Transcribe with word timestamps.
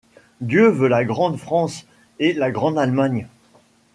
Dieu 0.39 0.67
veut 0.67 0.87
la 0.87 1.05
grande 1.05 1.37
France 1.37 1.85
et 2.17 2.33
la 2.33 2.49
grande 2.49 2.79
Allemagne. 2.79 3.27